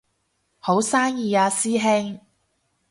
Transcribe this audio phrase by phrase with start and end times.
[0.57, 2.19] 好生意啊師兄